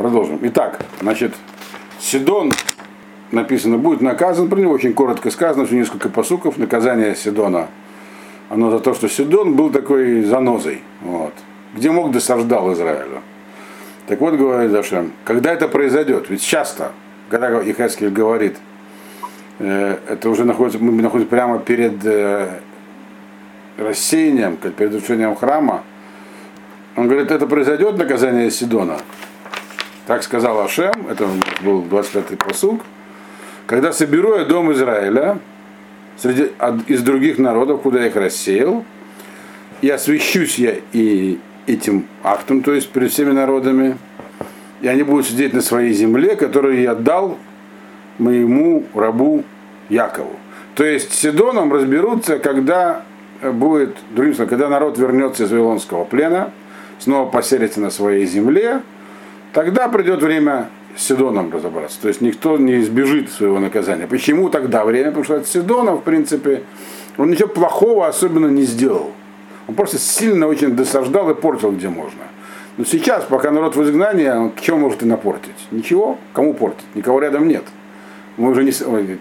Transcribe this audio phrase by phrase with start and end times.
[0.00, 0.38] продолжим.
[0.44, 1.34] Итак, значит,
[1.98, 2.52] Сидон
[3.32, 7.68] написано, будет наказан, про него очень коротко сказано, что несколько посуков, наказание Сидона.
[8.48, 11.34] Оно за то, что Сидон был такой занозой, вот,
[11.76, 13.20] где мог досаждал Израилю.
[14.06, 16.92] Так вот, говорит Зашем, когда это произойдет, ведь часто,
[17.28, 18.56] когда Ихаскель говорит,
[19.58, 22.48] э, это уже находится, мы находимся прямо перед э,
[23.76, 25.82] рассеянием, перед разрушением храма,
[26.96, 28.96] он говорит, это произойдет наказание Сидона.
[30.10, 31.24] Так сказал Ашем, это
[31.62, 32.80] был 25-й посуг.
[33.66, 35.38] Когда соберу я дом Израиля
[36.16, 36.50] среди,
[36.88, 38.84] из других народов, куда я их рассеял,
[39.82, 41.38] и освящусь я и
[41.68, 43.98] этим актом, то есть перед всеми народами,
[44.80, 47.38] и они будут сидеть на своей земле, которую я дал
[48.18, 49.44] моему рабу
[49.90, 50.34] Якову.
[50.74, 53.04] То есть с Сидоном разберутся, когда
[53.44, 56.50] будет, другим словом, когда народ вернется из Вавилонского плена,
[56.98, 58.82] снова поселится на своей земле,
[59.52, 62.00] тогда придет время с Сидоном разобраться.
[62.00, 64.06] То есть никто не избежит своего наказания.
[64.06, 65.06] Почему тогда время?
[65.06, 66.62] Потому что от Сидона, в принципе,
[67.16, 69.12] он ничего плохого особенно не сделал.
[69.68, 72.22] Он просто сильно очень досаждал и портил, где можно.
[72.76, 75.54] Но сейчас, пока народ в изгнании, он чего может и напортить?
[75.70, 76.18] Ничего.
[76.32, 76.86] Кому портить?
[76.94, 77.64] Никого рядом нет.
[78.36, 79.18] Мы уже не, мы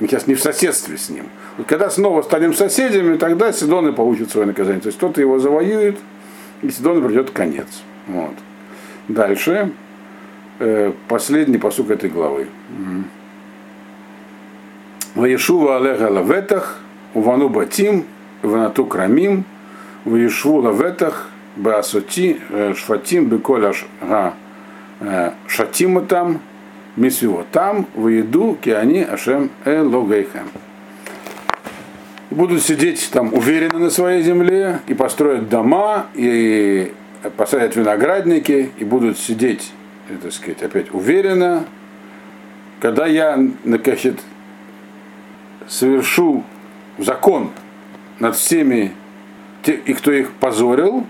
[0.00, 1.26] сейчас не в соседстве с ним.
[1.58, 4.80] Вот когда снова станем соседями, тогда Сидоны получат свое наказание.
[4.80, 5.98] То есть кто-то его завоюет,
[6.62, 7.66] и Сидону придет конец.
[8.06, 8.34] Вот.
[9.08, 9.72] Дальше.
[10.58, 12.46] Э, последний посук этой главы.
[15.14, 16.78] Ваешува алега лаветах,
[17.14, 18.04] увану батим,
[18.42, 19.44] ванату крамим,
[20.04, 23.72] ваешву лаветах, баасоти, э, шфатим, беколя
[25.00, 26.40] э, шатима там,
[26.96, 30.48] мисвиво там, выеду, киани, ашем, элогейхем.
[32.30, 36.92] Будут сидеть там уверенно на своей земле и построят дома, и
[37.36, 39.72] посадят виноградники, и будут сидеть,
[40.22, 41.64] так сказать, опять уверенно.
[42.80, 44.20] Когда я, значит,
[45.66, 46.44] совершу
[46.98, 47.50] закон
[48.18, 48.92] над всеми,
[49.66, 51.06] и кто их позорил,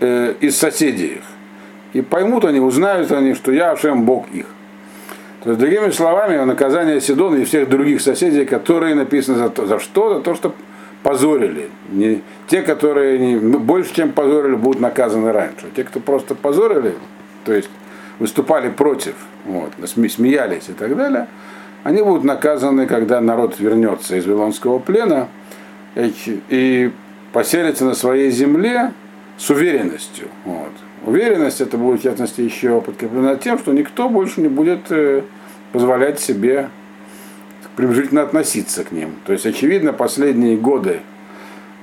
[0.00, 1.22] э, из соседей их.
[1.92, 4.46] И поймут они, узнают они, что я Ашем Бог их.
[5.42, 9.78] То есть, другими словами, наказание Сидона и всех других соседей, которые написаны за, то, за
[9.78, 10.14] что?
[10.14, 10.54] За то, что
[11.06, 11.70] позорили.
[11.88, 15.66] Не, те, которые не, больше, чем позорили, будут наказаны раньше.
[15.76, 16.94] Те, кто просто позорили,
[17.44, 17.70] то есть
[18.18, 21.28] выступали против, вот, смеялись и так далее,
[21.84, 25.28] они будут наказаны, когда народ вернется из Вавилонского плена
[25.94, 26.12] и,
[26.48, 26.90] и
[27.32, 28.92] поселится на своей земле
[29.38, 30.26] с уверенностью.
[30.44, 30.72] Вот.
[31.04, 35.22] Уверенность это будет, в частности, еще подкреплена тем, что никто больше не будет э,
[35.70, 36.68] позволять себе
[37.76, 39.14] приближительно относиться к ним.
[39.24, 41.00] То есть, очевидно, последние годы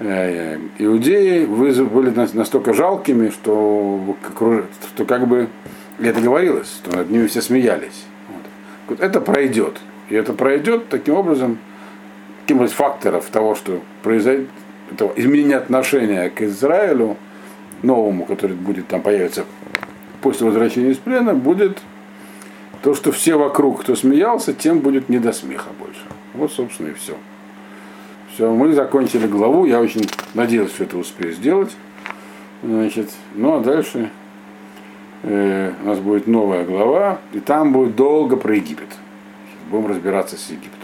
[0.00, 4.16] э, иудеи были настолько жалкими, что,
[4.94, 5.48] что как бы
[6.00, 8.04] это говорилось, что над ними все смеялись.
[8.88, 9.00] Вот.
[9.00, 9.78] Это пройдет.
[10.08, 11.58] И это пройдет таким образом,
[12.42, 14.48] каким из факторов того, что произойдет,
[14.90, 17.16] этого изменения отношения к Израилю,
[17.82, 19.44] новому, который будет там появиться
[20.20, 21.78] после возвращения из плена, будет
[22.84, 26.02] то, что все вокруг, кто смеялся, тем будет не до смеха больше.
[26.34, 27.16] Вот, собственно, и все.
[28.30, 29.64] Все, мы закончили главу.
[29.64, 31.74] Я очень надеялся, что это успею сделать.
[32.62, 34.10] Значит, ну а дальше
[35.22, 38.90] э, у нас будет новая глава, и там будет долго про Египет.
[39.70, 40.83] Будем разбираться с Египтом.